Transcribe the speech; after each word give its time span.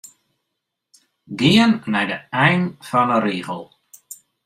Gean 1.41 1.71
nei 1.91 2.05
de 2.09 2.17
ein 2.45 2.61
fan 2.87 3.09
'e 3.15 3.19
rigel. 3.27 3.63